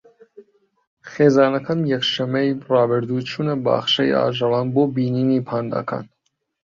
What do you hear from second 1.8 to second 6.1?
یەکشەممەی ڕابردوو چوونە باخچەی ئاژەڵان بۆ بینینی پانداکان.